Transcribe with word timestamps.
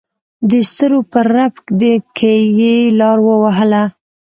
دسترو 0.49 0.99
په 1.11 1.19
رپ 1.33 1.55
کې 2.17 2.33
یې 2.59 2.75
لار 2.99 3.17
ووهله. 3.25 3.83